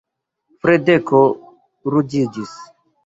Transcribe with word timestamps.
Fradeko 0.63 1.21
ruĝiĝis. 1.97 2.57